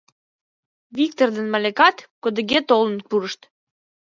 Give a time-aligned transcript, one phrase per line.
[0.97, 3.41] Виктыр ден Маликат кодыге толын пурышт.